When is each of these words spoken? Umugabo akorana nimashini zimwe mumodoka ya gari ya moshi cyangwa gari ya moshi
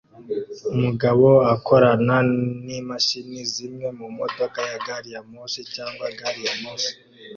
Umugabo 0.75 1.27
akorana 1.53 2.17
nimashini 2.65 3.39
zimwe 3.53 3.87
mumodoka 3.97 4.59
ya 4.71 4.77
gari 4.85 5.09
ya 5.15 5.21
moshi 5.29 5.61
cyangwa 5.75 6.05
gari 6.19 6.41
ya 6.47 6.53
moshi 6.63 6.91